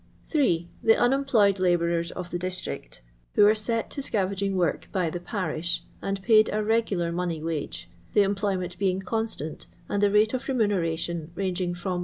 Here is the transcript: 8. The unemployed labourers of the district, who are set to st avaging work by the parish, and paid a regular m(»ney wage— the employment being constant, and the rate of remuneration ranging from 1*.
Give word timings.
8. 0.33 0.67
The 0.81 0.97
unemployed 0.97 1.59
labourers 1.59 2.09
of 2.09 2.31
the 2.31 2.39
district, 2.39 3.03
who 3.35 3.45
are 3.45 3.53
set 3.53 3.91
to 3.91 4.01
st 4.01 4.15
avaging 4.31 4.55
work 4.55 4.89
by 4.91 5.11
the 5.11 5.19
parish, 5.19 5.83
and 6.01 6.19
paid 6.23 6.49
a 6.51 6.63
regular 6.63 7.09
m(»ney 7.09 7.39
wage— 7.43 7.87
the 8.15 8.23
employment 8.23 8.79
being 8.79 8.99
constant, 8.99 9.67
and 9.87 10.01
the 10.01 10.09
rate 10.09 10.33
of 10.33 10.47
remuneration 10.47 11.29
ranging 11.35 11.75
from 11.75 11.99
1*. 11.99 11.99